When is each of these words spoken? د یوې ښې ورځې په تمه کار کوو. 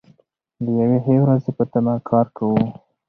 د 0.63 0.65
یوې 0.79 0.97
ښې 1.03 1.15
ورځې 1.21 1.51
په 1.57 1.63
تمه 1.71 1.95
کار 2.09 2.25
کوو. 2.37 2.61